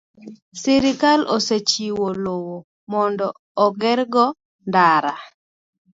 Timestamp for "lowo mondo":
2.25-3.27